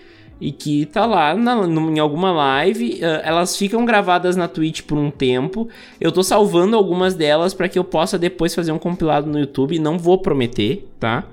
[0.41, 3.01] e que tá lá na, em alguma live.
[3.03, 5.69] Uh, elas ficam gravadas na Twitch por um tempo.
[6.01, 9.79] Eu tô salvando algumas delas para que eu possa depois fazer um compilado no YouTube.
[9.81, 11.25] Não vou prometer, tá?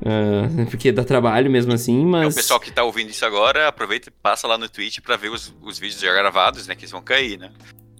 [0.00, 2.20] Uh, porque dá trabalho mesmo assim, mas.
[2.20, 5.16] Então, o pessoal que tá ouvindo isso agora, aproveita e passa lá no Twitch para
[5.16, 6.74] ver os, os vídeos já gravados, né?
[6.74, 7.50] Que eles vão cair, né?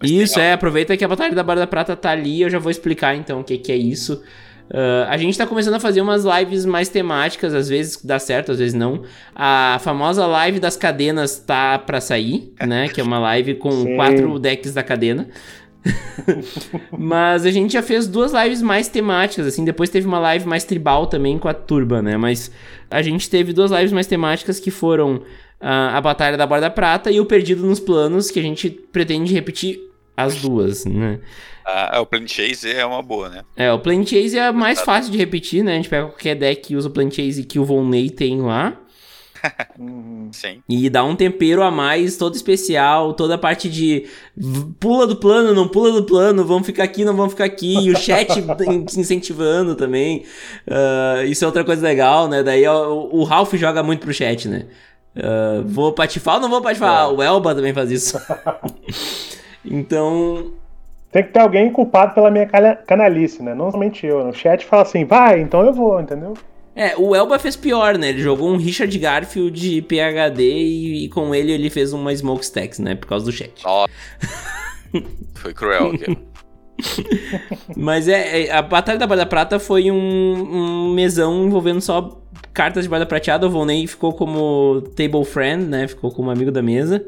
[0.01, 2.59] Mas isso, é, aproveita que a Batalha da Barra da Prata tá ali, eu já
[2.59, 4.23] vou explicar então o que, que é isso.
[4.69, 8.53] Uh, a gente tá começando a fazer umas lives mais temáticas, às vezes dá certo,
[8.53, 9.05] às vezes não.
[9.35, 12.89] A famosa live das cadenas tá para sair, né?
[12.89, 13.97] Que é uma live com Sim.
[13.97, 15.29] quatro decks da cadena.
[16.97, 19.65] Mas a gente já fez duas lives mais temáticas, assim.
[19.65, 22.17] Depois teve uma live mais tribal também com a Turba, né?
[22.17, 22.51] Mas
[22.91, 27.11] a gente teve duas lives mais temáticas que foram uh, a Batalha da Borda Prata
[27.11, 29.81] e o Perdido nos Planos, que a gente pretende repetir
[30.17, 31.21] as duas, né?
[31.69, 33.43] Ah, o Plane Chase é uma boa, né?
[33.57, 35.73] É, o Plane Chase é mais fácil de repetir, né?
[35.73, 38.81] A gente pega qualquer deck e usa o Plane Chase que o Volney tem lá.
[40.33, 40.63] Sim.
[40.69, 44.07] E dá um tempero a mais, todo especial, toda a parte de
[44.81, 47.91] pula do plano, não pula do plano, vamos ficar aqui, não vamos ficar aqui, e
[47.91, 48.29] o chat
[48.97, 50.25] incentivando também.
[50.67, 52.43] Uh, isso é outra coisa legal, né?
[52.43, 54.67] Daí o, o Ralph joga muito pro chat, né?
[55.17, 57.05] Uh, vou patifar ou não vou patifar?
[57.05, 57.13] É.
[57.13, 58.21] O Elba também faz isso.
[59.65, 60.53] então,
[61.11, 62.47] tem que ter alguém culpado pela minha
[62.87, 63.55] canalice, né?
[63.55, 64.23] Não somente eu.
[64.23, 66.35] No chat fala assim, vai, então eu vou, entendeu?
[66.77, 68.11] É, o Elba fez pior, né?
[68.11, 72.79] Ele jogou um Richard Garfield de PHD e, e com ele ele fez uma Smokestacks,
[72.79, 72.95] né?
[72.95, 73.63] Por causa do chat.
[73.65, 73.89] Ó.
[75.35, 76.19] Foi cruel aqui.
[77.75, 82.21] Mas é, é, a Batalha da Barda Prata foi um, um mesão envolvendo só
[82.53, 83.47] cartas de Barda Prateada.
[83.47, 85.89] O Volney ficou como table friend, né?
[85.89, 87.03] Ficou como amigo da mesa.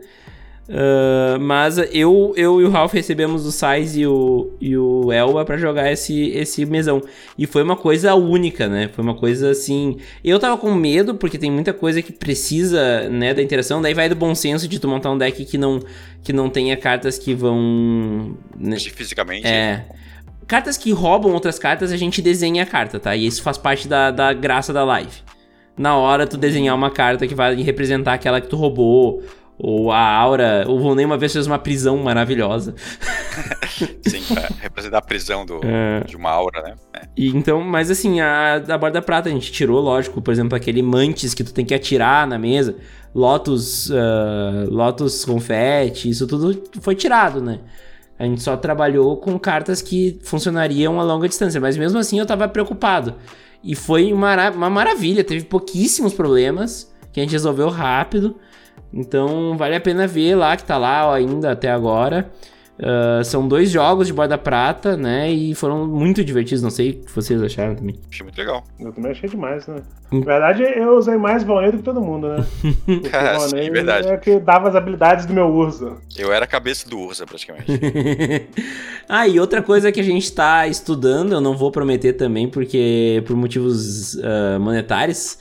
[0.69, 5.43] Uh, mas eu, eu e o Ralph recebemos o Sais e o, e o Elba
[5.43, 7.01] para jogar esse, esse mesão.
[7.39, 8.91] E foi uma coisa única, né?
[8.93, 9.97] Foi uma coisa assim.
[10.23, 13.81] Eu tava com medo, porque tem muita coisa que precisa, né, da interação.
[13.81, 15.81] Daí vai do bom senso de tu montar um deck que não,
[16.23, 18.37] que não tenha cartas que vão.
[18.55, 18.79] Né?
[18.79, 19.47] Fisicamente.
[19.47, 19.87] É.
[20.47, 23.17] cartas que roubam outras cartas, a gente desenha a carta, tá?
[23.17, 25.29] E isso faz parte da, da graça da live.
[25.79, 29.23] Na hora tu desenhar uma carta que vai representar aquela que tu roubou,
[29.59, 30.65] ou a aura.
[30.69, 32.75] O Volney uma vez fez uma prisão maravilhosa.
[34.07, 36.05] Sim, pra representar a prisão do, é.
[36.07, 36.75] de uma aura, né?
[36.95, 37.09] É.
[37.17, 40.83] E então, mas assim, a da borda prata a gente tirou, lógico, por exemplo, aquele
[40.83, 42.77] mantis que tu tem que atirar na mesa,
[43.15, 47.61] Lotus, uh, Lotus confete, isso tudo foi tirado, né?
[48.19, 52.27] A gente só trabalhou com cartas que funcionariam a longa distância, mas mesmo assim eu
[52.27, 53.15] tava preocupado.
[53.63, 58.37] E foi uma, uma maravilha, teve pouquíssimos problemas que a gente resolveu rápido.
[58.93, 62.31] Então vale a pena ver lá que tá lá ainda até agora.
[62.79, 65.29] Uh, são dois jogos de borda prata, né?
[65.29, 66.63] E foram muito divertidos.
[66.63, 67.99] Não sei o que vocês acharam também.
[68.09, 68.63] Achei muito legal.
[68.79, 69.83] Eu também achei demais, né?
[70.13, 70.21] Hum.
[70.21, 72.47] Na verdade, eu usei mais Valnei do que todo mundo, né?
[72.87, 74.07] Porque o Valnei verdade.
[74.07, 75.97] é que dava as habilidades do meu Ursa.
[76.17, 77.67] Eu era a cabeça do Ursa, praticamente.
[79.09, 83.25] ah, e outra coisa que a gente tá estudando, eu não vou prometer também, porque
[83.27, 85.37] por motivos uh, monetários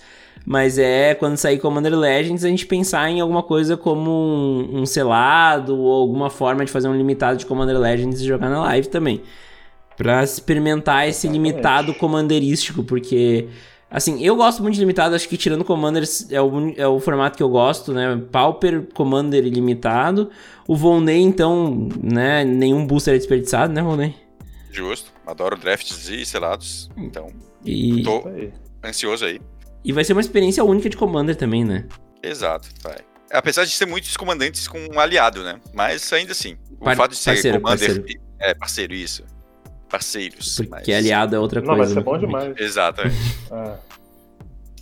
[0.50, 4.86] mas é quando sair Commander Legends a gente pensar em alguma coisa como um, um
[4.86, 8.88] selado ou alguma forma de fazer um limitado de Commander Legends e jogar na live
[8.88, 9.22] também.
[9.98, 13.50] Pra experimentar esse limitado commanderístico, porque
[13.92, 17.36] Assim, eu gosto muito de limitado, acho que tirando Commanders é o, é o formato
[17.36, 18.22] que eu gosto, né?
[18.32, 20.30] Pauper, Commander ilimitado.
[20.66, 22.46] O Volney, então, né?
[22.46, 24.16] Nenhum booster é desperdiçado, né, Volney?
[24.72, 25.12] Justo.
[25.26, 26.90] Adoro drafts e selados.
[26.98, 27.28] Então,
[27.66, 28.04] e...
[28.04, 28.24] tô
[28.84, 29.42] ansioso aí.
[29.88, 31.86] E vai ser uma experiência única de Commander também, né?
[32.21, 32.97] Exato, vai.
[33.32, 35.62] Apesar de ser muitos comandantes com um aliado, né?
[35.73, 37.88] Mas ainda assim, o Par fato de ser parceiro, Commander.
[37.95, 38.21] parceiro.
[38.38, 39.23] É, parceiro, isso.
[39.89, 40.58] Parceiros.
[40.58, 41.06] Porque mas...
[41.06, 41.86] aliado é outra Não, coisa.
[41.86, 42.19] vai ser bom né?
[42.19, 42.54] demais.
[42.58, 43.15] Exatamente.
[43.50, 43.88] É.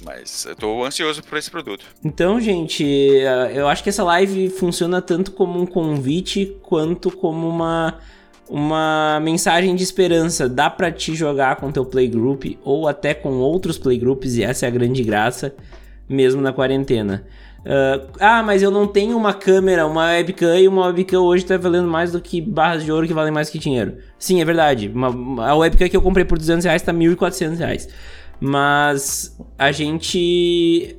[0.03, 1.85] Mas eu tô ansioso por esse produto.
[2.03, 7.47] Então, gente, eh, eu acho que essa live funciona tanto como um convite quanto como
[7.47, 7.99] uma
[8.49, 10.47] uma mensagem de esperança.
[10.47, 14.67] Dá para te jogar com teu playgroup ou até com outros playgroups e essa é
[14.67, 15.53] a grande graça,
[16.07, 17.25] mesmo na quarentena.
[17.65, 21.57] Uh, ah, mas eu não tenho uma câmera, uma webcam e uma webcam hoje tá
[21.57, 23.97] valendo mais do que barras de ouro que valem mais que dinheiro.
[24.19, 24.87] Sim, é verdade.
[24.93, 27.89] Uma, a webcam que eu comprei por 200 reais tá 1.400 reais.
[28.39, 30.95] Mas a gente.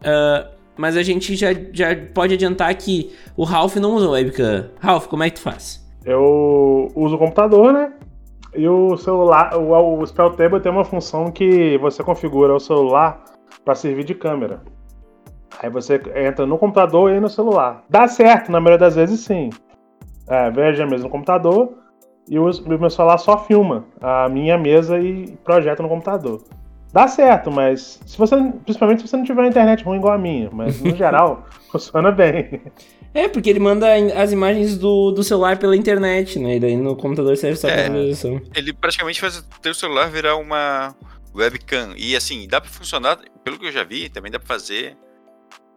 [0.00, 0.48] Uh,
[0.78, 4.70] mas a gente já, já pode adiantar que o Ralph não usa webcam.
[4.80, 5.87] Ralph, como é que tu faz?
[6.08, 7.92] Eu uso o computador, né?
[8.54, 13.22] E o celular, o, o Spell Table tem uma função que você configura o celular
[13.62, 14.62] para servir de câmera.
[15.62, 17.84] Aí você entra no computador e no celular.
[17.90, 19.50] Dá certo, na maioria das vezes sim.
[20.26, 21.74] É, veja mesmo no computador
[22.26, 26.40] e o meu celular só filma a minha mesa e projeta no computador.
[26.92, 30.18] Dá certo, mas se você, principalmente se você não tiver uma internet ruim igual a
[30.18, 32.62] minha, mas no geral funciona bem.
[33.14, 33.86] É, porque ele manda
[34.20, 36.56] as imagens do, do celular pela internet, né?
[36.56, 37.84] E daí no computador serve só É.
[37.88, 38.40] visualização.
[38.54, 40.94] Ele praticamente faz o teu celular virar uma
[41.34, 41.92] webcam.
[41.96, 44.96] E assim, dá pra funcionar, pelo que eu já vi, também dá pra fazer.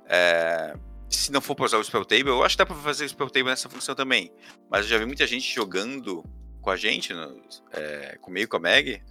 [0.10, 0.74] é,
[1.10, 3.10] se não for pra usar o Spell Table, eu acho que dá pra fazer o
[3.10, 4.32] Spell Table nessa função também.
[4.70, 6.24] Mas eu já vi muita gente jogando
[6.62, 7.36] com a gente, no,
[7.74, 9.02] é, comigo, com a Meg,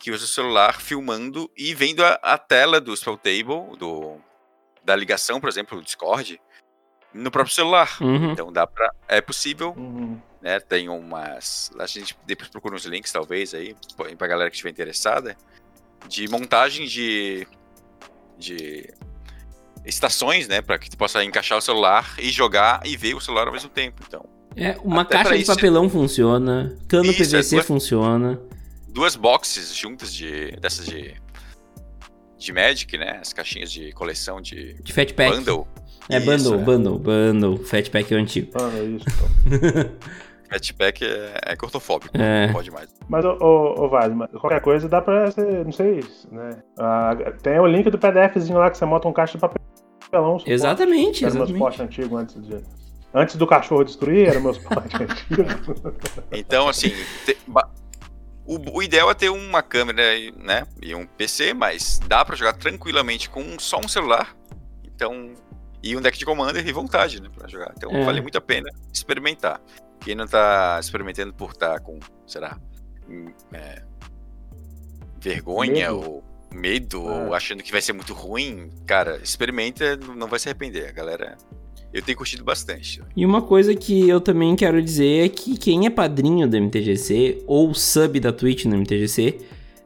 [0.00, 4.16] que usa o celular filmando e vendo a, a tela do Spell Table, do,
[4.84, 6.40] da ligação, por exemplo, do Discord,
[7.12, 7.96] no próprio celular.
[8.00, 8.32] Uhum.
[8.32, 8.90] Então dá pra.
[9.08, 10.20] É possível Uhum.
[10.42, 10.60] né?
[10.60, 11.70] Tem umas.
[11.78, 13.74] A gente depois procura uns links, talvez, aí,
[14.18, 15.36] pra galera que estiver interessada,
[16.08, 17.46] de montagem de.
[18.36, 18.92] de
[19.84, 20.60] estações, né?
[20.62, 23.68] Pra que tu possa encaixar o celular e jogar e ver o celular ao mesmo
[23.70, 24.02] tempo.
[24.06, 24.24] Então,
[24.56, 28.40] É, uma Até caixa de isso- papelão funciona, cano Isso, é PVC duas- funciona.
[28.94, 30.52] Duas boxes juntas de.
[30.60, 31.14] dessas de.
[32.38, 33.18] de Magic, né?
[33.20, 35.36] As caixinhas de coleção de De Fatpack.
[35.36, 35.66] bundle.
[36.08, 36.64] É Isso, bundle, é.
[36.64, 37.64] bundle, bundle.
[37.64, 38.50] Fatpack é o antigo.
[38.54, 39.06] Ah, é isso.
[39.08, 39.90] então.
[40.50, 42.46] Fatpack é, é cortofóbico, É.
[42.46, 42.88] não pode mais.
[43.08, 43.88] Mas, ô, ô,
[44.38, 46.50] qualquer coisa dá pra você, não sei, né?
[46.78, 50.38] Ah, tem o link do PDFzinho lá que você monta um caixa de papelão.
[50.46, 51.52] Exatamente, Era meu exatamente.
[51.58, 52.62] suporte antigo antes de.
[53.16, 55.44] Antes do cachorro destruir, era meu suporte antigo.
[56.32, 56.90] Então, assim,
[57.24, 57.70] te- ba-
[58.46, 60.02] o, o ideal é ter uma câmera
[60.36, 64.36] né, e um PC, mas dá pra jogar tranquilamente com só um celular.
[64.84, 65.34] Então,
[65.82, 67.72] e um deck de commander e vontade, né, pra jogar.
[67.76, 68.04] Então, É.
[68.04, 69.60] vale muito a pena experimentar.
[70.00, 72.58] Quem não tá experimentando por estar com, será,
[73.08, 73.82] hum, é,
[75.20, 75.96] vergonha Medo.
[76.10, 77.12] ou medo É.
[77.26, 80.88] ou achando que vai ser muito ruim, cara, experimenta, não vai se arrepender.
[80.88, 81.36] A galera,
[81.94, 83.00] eu tenho curtido bastante.
[83.16, 87.44] E uma coisa que eu também quero dizer é que quem é padrinho do MTGC
[87.46, 89.38] ou sub da Twitch no MTGC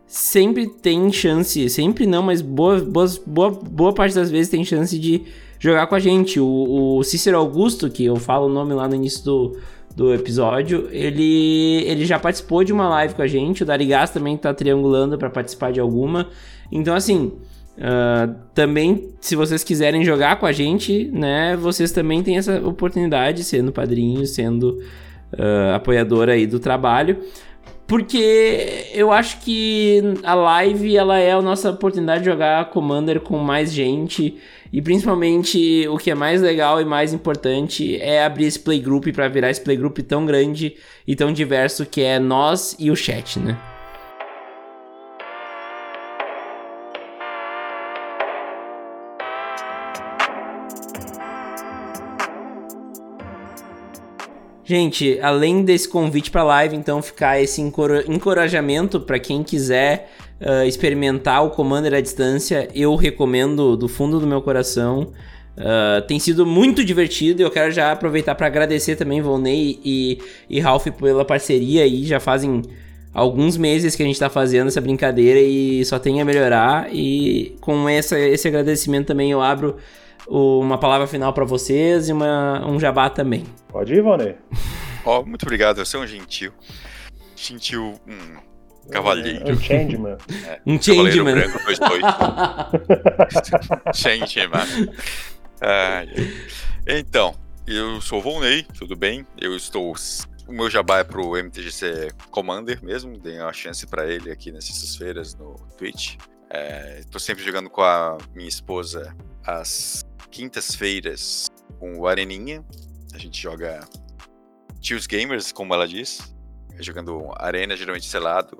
[0.07, 4.99] sempre tem chance, sempre não, mas boa, boas- boa, boa parte das vezes tem chance
[4.99, 5.23] de
[5.61, 6.41] jogar com a gente.
[6.41, 9.59] O, o Cícero Augusto, que eu falo o nome lá no início do,
[9.95, 13.63] do episódio, ele, ele já participou de uma live com a gente.
[13.63, 16.29] O Darigas também tá triangulando para participar de alguma.
[16.73, 17.33] Então, assim,
[17.79, 23.45] uh, também, se vocês quiserem jogar com a gente, né, vocês também têm essa oportunidade,
[23.45, 24.81] sendo padrinho, sendo
[25.33, 27.19] uh, apoiador aí do trabalho.
[27.87, 33.39] Porque eu acho que a live ela é a nossa oportunidade de jogar Commander com
[33.39, 34.37] mais gente.
[34.71, 39.27] E principalmente o que é mais legal e mais importante é abrir esse playgroup para
[39.29, 43.57] virar esse playgroup tão grande e tão diverso que é nós e o chat, né?
[54.69, 60.11] Gente, além desse convite para live, então ficar esse encorajamento para quem quiser
[60.43, 65.11] uh, experimentar o Commander à distância, eu recomendo do fundo do meu coração.
[65.57, 70.19] Uh, tem sido muito divertido e eu quero já aproveitar para agradecer também Volney e,
[70.51, 72.05] e Ralph pela parceria aí.
[72.05, 72.61] Já fazem
[73.15, 76.95] alguns meses que a gente está fazendo essa brincadeira e só tem a melhorar.
[76.95, 79.77] E com essa, esse agradecimento também eu abro
[80.29, 83.45] uma palavra final para vocês e uma, um jabá também.
[83.69, 84.37] Pode ir, Volney.
[85.05, 86.53] Oh, muito obrigado, você é um gentil.
[87.35, 87.95] Gentil.
[88.07, 88.49] Hum
[88.91, 89.53] Cavalheiro.
[89.53, 90.17] Um changeman.
[90.47, 91.35] É, um changeman.
[91.35, 92.03] branco, dois, dois.
[93.95, 94.67] changeman.
[95.61, 96.05] Ah,
[96.87, 97.35] então,
[97.67, 99.27] eu sou o Volney, tudo bem?
[99.39, 99.95] Eu estou.
[100.47, 104.97] O meu jabá é pro MTGC Commander mesmo, dei uma chance para ele aqui nessas
[104.97, 106.17] feiras no Twitch.
[106.99, 109.15] Estou é, sempre jogando com a minha esposa
[109.45, 112.65] às quintas-feiras com o Areninha.
[113.15, 113.81] A gente joga
[114.81, 116.35] Tios Gamers, como ela diz.
[116.79, 118.59] Jogando Arena, geralmente selado,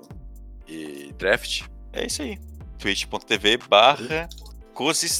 [0.67, 1.63] e draft.
[1.93, 2.37] É isso aí.
[2.77, 4.27] twitch.tv barra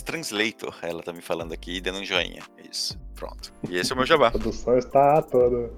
[0.05, 0.75] Translator.
[0.81, 2.43] Ela tá me falando aqui dando um joinha.
[2.69, 2.97] Isso.
[3.15, 3.53] Pronto.
[3.69, 4.27] E esse é o meu jabá.
[4.27, 5.71] A produção está toda.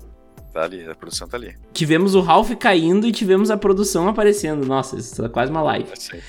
[0.53, 1.55] Tá ali, a produção tá ali.
[1.73, 4.65] Tivemos o Ralph caindo e tivemos a produção aparecendo.
[4.67, 5.89] Nossa, isso é quase uma live.
[5.89, 6.21] É,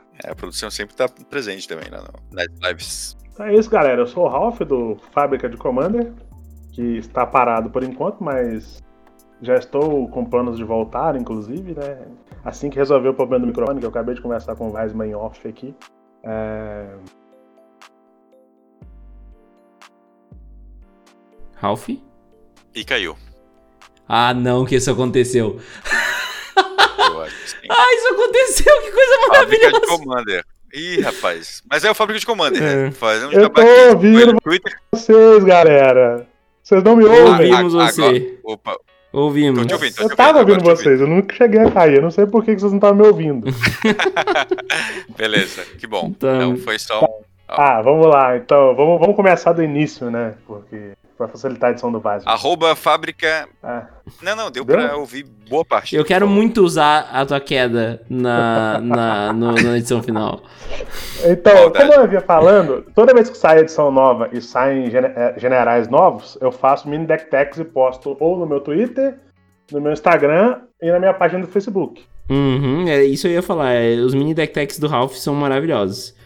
[0.24, 1.98] a produção sempre tá presente também né,
[2.30, 3.16] nas lives.
[3.38, 4.02] É isso, galera.
[4.02, 6.12] Eu sou o Ralph do Fábrica de Commander,
[6.72, 8.82] que está parado por enquanto, mas
[9.40, 12.06] já estou com planos de voltar, inclusive, né?
[12.44, 15.08] Assim que resolver o problema do microfone, que eu acabei de conversar com o Weisman
[15.08, 15.74] em off aqui.
[16.22, 16.86] É...
[21.54, 21.88] Ralph?
[22.74, 23.16] E caiu.
[24.08, 25.60] Ah, não, que isso aconteceu.
[27.50, 27.66] Sim.
[27.68, 29.70] Ah, isso aconteceu, que coisa maravilhosa.
[29.70, 30.44] Fábrica de Commander.
[30.72, 31.62] Ih, rapaz.
[31.68, 32.88] Mas é o Fábrica de Commander, né?
[32.88, 32.90] É.
[32.92, 34.36] Fazendo eu tô ouvindo
[34.92, 36.26] vocês, galera.
[36.62, 37.52] Vocês não me ouvem.
[37.52, 38.02] Ouvimos você.
[38.02, 38.76] Agora, opa,
[39.12, 39.66] Ouvimos.
[39.66, 41.96] Tô ouvindo, tô eu tava ouvindo vocês, eu nunca cheguei a cair.
[41.96, 43.48] Eu não sei por que vocês não estavam me ouvindo.
[45.18, 46.06] Beleza, que bom.
[46.06, 47.24] Então, então foi só um.
[47.48, 48.36] Ah, vamos lá.
[48.36, 50.34] Então, vamos, vamos começar do início, né?
[50.46, 52.30] Porque para facilitar a edição do básico.
[52.30, 53.46] Arroba fábrica.
[53.62, 53.86] Ah.
[54.22, 54.78] Não, não, deu, deu?
[54.78, 55.94] pra ouvir boa parte.
[55.94, 60.40] Eu quero muito usar a tua queda na, na, no, na edição final.
[61.22, 61.84] Então, Maldade.
[61.84, 66.38] como eu havia falando, toda vez que sai edição nova e saem eh, generais novos,
[66.40, 69.18] eu faço mini deck techs e posto ou no meu Twitter,
[69.70, 72.02] no meu Instagram e na minha página do Facebook.
[72.30, 73.74] Uhum, é isso eu ia falar.
[73.74, 76.18] É, os mini deck techs do Ralph são maravilhosos.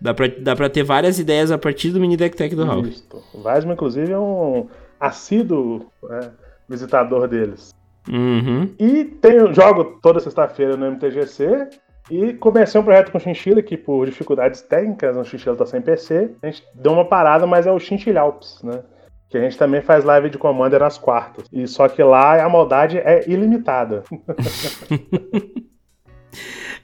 [0.00, 2.86] Dá pra, dá pra ter várias ideias a partir do mini deck tech do Ralph.
[3.34, 4.66] O Weisman, inclusive, é um
[4.98, 6.30] assíduo é,
[6.68, 7.74] visitador deles.
[8.08, 8.74] Uhum.
[8.78, 11.68] E tenho, jogo toda sexta-feira no MTGC.
[12.10, 15.80] E comecei um projeto com o Chinchilla, que por dificuldades técnicas, o Chinchilla tá sem
[15.80, 16.32] PC.
[16.42, 18.82] A gente deu uma parada, mas é o Chinchilhalps, né?
[19.28, 21.44] Que a gente também faz live de Commander às quartas.
[21.52, 24.02] E só que lá a maldade é ilimitada.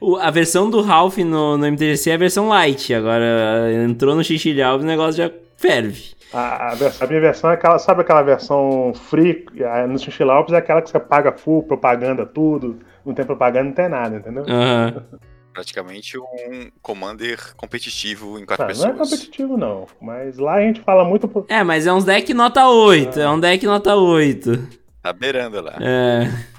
[0.00, 2.92] O, a versão do Ralph no, no MTGC é a versão light.
[2.94, 6.16] Agora entrou no Xixilhal, o negócio já ferve.
[6.32, 9.46] A, a, a, minha versão é aquela, sabe aquela versão free
[9.88, 12.78] no Xixilhalps é aquela que você paga full, propaganda, tudo.
[13.04, 14.42] Não tem propaganda, não tem nada, entendeu?
[14.42, 15.18] Uhum.
[15.54, 18.88] Praticamente um Commander competitivo em quatro ah, pessoas.
[18.88, 19.86] Não é competitivo, não.
[19.98, 21.46] Mas lá a gente fala muito.
[21.48, 23.18] É, mas é uns deck nota 8.
[23.18, 23.22] Ah.
[23.22, 24.68] É um deck nota 8.
[25.02, 25.78] Tá beirando lá.
[25.80, 26.55] É.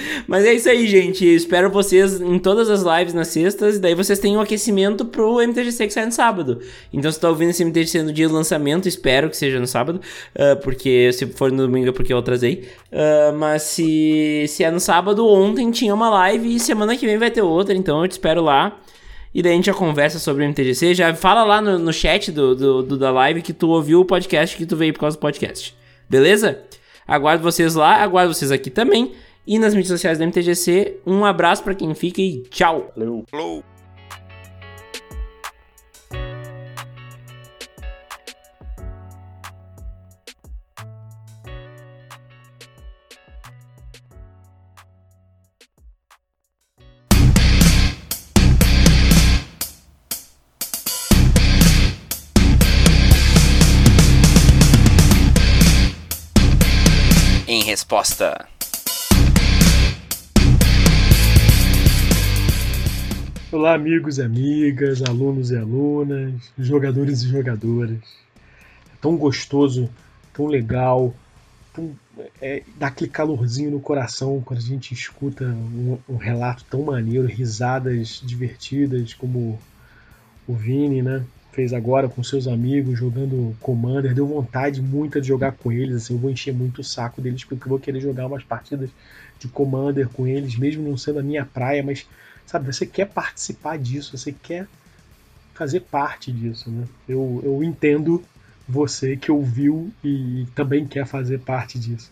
[0.26, 1.24] Mas é isso aí, gente.
[1.24, 3.78] Espero vocês em todas as lives nas sextas.
[3.78, 6.60] Daí vocês têm um aquecimento pro MTGC que sai no sábado.
[6.92, 10.00] Então, se tá ouvindo esse MTGC no dia do lançamento, espero que seja no sábado.
[10.34, 12.68] Uh, porque se for no domingo é porque eu atrasei.
[12.90, 17.18] Uh, mas se, se é no sábado, ontem tinha uma live e semana que vem
[17.18, 17.74] vai ter outra.
[17.74, 18.78] Então eu te espero lá.
[19.34, 20.94] E daí a gente já conversa sobre o MTGC.
[20.94, 24.04] Já fala lá no, no chat do, do, do, da live que tu ouviu o
[24.04, 25.76] podcast, que tu veio por causa do podcast.
[26.08, 26.60] Beleza?
[27.06, 29.12] Aguardo vocês lá, aguardo vocês aqui também
[29.46, 31.00] e nas mídias sociais do MTGC.
[31.06, 32.92] Um abraço para quem fica e tchau.
[32.96, 33.24] Valeu.
[33.30, 33.62] Falou.
[57.48, 58.55] Em resposta.
[63.56, 68.02] Olá, amigos e amigas, alunos e alunas, jogadores e jogadoras.
[68.92, 69.88] É tão gostoso,
[70.34, 71.14] tão legal,
[71.72, 71.90] tão,
[72.42, 77.26] é, dá aquele calorzinho no coração quando a gente escuta um, um relato tão maneiro,
[77.26, 79.58] risadas divertidas como
[80.46, 81.24] o Vini, né?
[81.50, 85.96] Fez agora com seus amigos, jogando Commander, deu vontade muita de jogar com eles.
[85.96, 88.90] Assim, eu vou encher muito o saco deles, porque eu vou querer jogar umas partidas
[89.38, 92.06] de Commander com eles, mesmo não sendo a minha praia, mas
[92.46, 94.66] sabe, você quer participar disso, você quer
[95.54, 96.86] fazer parte disso, né?
[97.08, 98.22] Eu, eu entendo
[98.68, 102.10] você que ouviu e também quer fazer parte disso.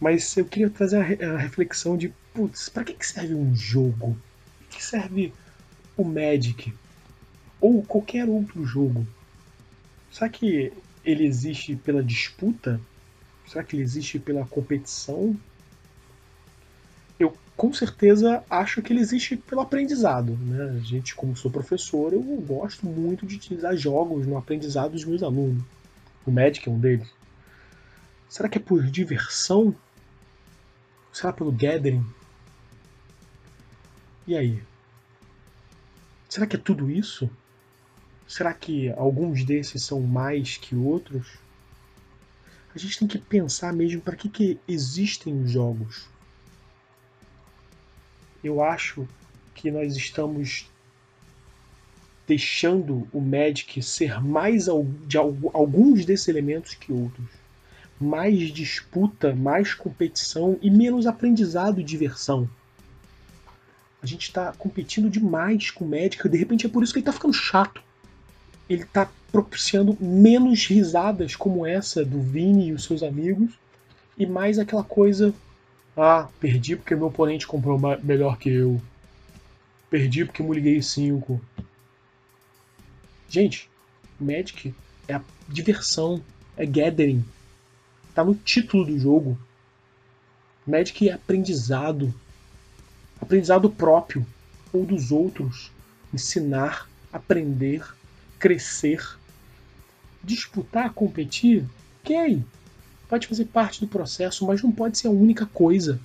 [0.00, 4.18] Mas eu queria trazer a, reflexão de, putz, para que, serve um jogo?
[4.58, 5.32] Para que serve
[5.96, 6.74] o Magic?
[7.60, 9.06] Ou qualquer outro jogo?
[10.10, 10.72] Será que
[11.04, 12.80] ele existe pela disputa?
[13.46, 15.38] Será que ele existe pela competição?
[17.62, 20.36] Com certeza acho que ele existe pelo aprendizado.
[20.36, 20.64] Né?
[20.64, 25.22] A gente, como sou professor, eu gosto muito de utilizar jogos no aprendizado dos meus
[25.22, 25.62] alunos.
[26.26, 27.08] O Magic é um deles.
[28.28, 29.72] Será que é por diversão?
[31.12, 32.04] Será pelo gathering?
[34.26, 34.60] E aí?
[36.28, 37.30] Será que é tudo isso?
[38.26, 41.38] Será que alguns desses são mais que outros?
[42.74, 46.10] A gente tem que pensar mesmo para que, que existem os jogos
[48.42, 49.06] eu acho
[49.54, 50.68] que nós estamos
[52.26, 54.66] deixando o Magic ser mais
[55.06, 57.26] de alguns desses elementos que outros.
[58.00, 62.48] Mais disputa, mais competição e menos aprendizado e diversão.
[64.02, 66.98] A gente está competindo demais com o Magic e de repente é por isso que
[66.98, 67.82] ele está ficando chato.
[68.68, 73.52] Ele está propiciando menos risadas como essa do Vini e os seus amigos
[74.18, 75.32] e mais aquela coisa
[75.96, 78.80] ah, perdi porque meu oponente comprou melhor que eu.
[79.90, 81.40] Perdi porque eu liguei 5.
[83.28, 83.68] Gente,
[84.18, 84.74] Magic
[85.06, 86.22] é a diversão,
[86.56, 87.24] é gathering.
[88.14, 89.38] Tá no título do jogo.
[90.66, 92.14] Magic é aprendizado.
[93.20, 94.26] Aprendizado próprio
[94.72, 95.70] ou dos outros.
[96.12, 97.84] Ensinar, aprender,
[98.38, 99.18] crescer.
[100.24, 101.66] Disputar, competir,
[102.00, 102.42] ok
[103.12, 106.00] pode fazer parte do processo, mas não pode ser a única coisa.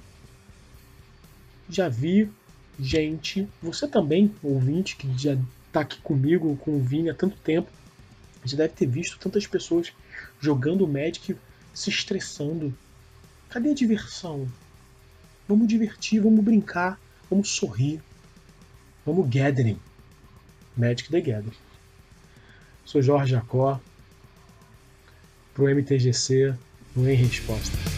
[1.70, 2.30] Já vi
[2.78, 5.38] gente, você também, ouvinte, que já
[5.68, 7.72] está aqui comigo, com o Vini há tanto tempo,
[8.43, 9.93] já deve ter visto tantas pessoas
[10.41, 11.38] jogando Magic
[11.74, 12.78] se estressando.
[13.47, 14.45] Cadê a diversão?
[15.47, 16.99] Vamos divertir, vamos brincar,
[17.30, 18.01] vamos sorrir.
[19.05, 19.80] Vamos gathering.
[20.76, 21.55] Magic the Gathering.
[22.84, 23.80] Sou Jorge Jacó,
[25.53, 26.53] pro MTGC,
[27.06, 27.97] em resposta.